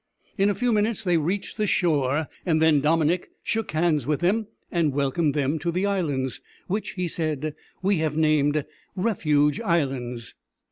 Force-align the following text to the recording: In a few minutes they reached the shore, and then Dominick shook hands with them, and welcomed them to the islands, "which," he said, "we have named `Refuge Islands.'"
In 0.35 0.49
a 0.49 0.55
few 0.55 0.73
minutes 0.73 1.03
they 1.03 1.17
reached 1.17 1.57
the 1.57 1.67
shore, 1.67 2.27
and 2.43 2.59
then 2.59 2.81
Dominick 2.81 3.29
shook 3.43 3.69
hands 3.73 4.07
with 4.07 4.19
them, 4.19 4.47
and 4.71 4.93
welcomed 4.93 5.35
them 5.35 5.59
to 5.59 5.71
the 5.71 5.85
islands, 5.85 6.41
"which," 6.65 6.93
he 6.93 7.07
said, 7.07 7.53
"we 7.83 7.97
have 7.97 8.17
named 8.17 8.65
`Refuge 8.97 9.61
Islands.'" 9.63 10.33